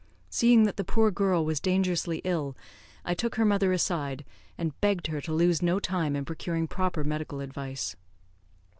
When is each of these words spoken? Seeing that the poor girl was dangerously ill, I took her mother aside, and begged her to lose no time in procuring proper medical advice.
Seeing 0.31 0.63
that 0.63 0.77
the 0.77 0.83
poor 0.83 1.11
girl 1.11 1.45
was 1.45 1.59
dangerously 1.59 2.21
ill, 2.23 2.57
I 3.05 3.13
took 3.13 3.35
her 3.35 3.45
mother 3.45 3.71
aside, 3.71 4.25
and 4.57 4.81
begged 4.81 5.05
her 5.05 5.21
to 5.21 5.31
lose 5.31 5.61
no 5.61 5.79
time 5.79 6.15
in 6.15 6.25
procuring 6.25 6.67
proper 6.67 7.03
medical 7.03 7.39
advice. 7.39 7.95